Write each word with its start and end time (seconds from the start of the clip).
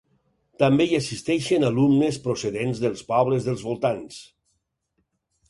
També 0.61 0.87
hi 0.87 0.95
assisteixen 0.99 1.65
alumnes 1.67 2.17
procedents 2.23 2.81
de 2.85 2.91
pobles 3.13 3.47
dels 3.51 3.63
voltants. 3.69 4.19